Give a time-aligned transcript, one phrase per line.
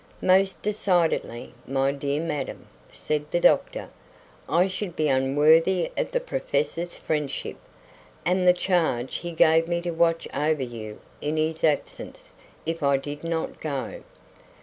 [0.23, 3.87] "Most decidedly, my dear madam," said the doctor.
[4.49, 7.57] "I should be unworthy of the professor's friendship,
[8.25, 12.33] and the charge he gave me to watch over you in his absence,
[12.65, 14.01] if I did not go."